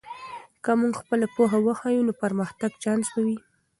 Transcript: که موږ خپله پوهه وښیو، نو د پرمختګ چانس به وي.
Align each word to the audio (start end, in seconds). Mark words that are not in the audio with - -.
که 0.63 0.71
موږ 0.79 0.93
خپله 1.01 1.25
پوهه 1.35 1.59
وښیو، 1.65 2.05
نو 2.07 2.13
د 2.17 2.19
پرمختګ 2.23 2.71
چانس 2.83 3.07
به 3.13 3.21
وي. 3.25 3.37